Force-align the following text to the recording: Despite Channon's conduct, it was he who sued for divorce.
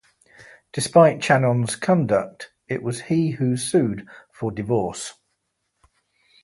Despite 0.73 1.19
Channon's 1.19 1.75
conduct, 1.75 2.51
it 2.67 2.81
was 2.81 3.01
he 3.01 3.29
who 3.33 3.55
sued 3.55 4.07
for 4.31 4.49
divorce. 4.49 5.13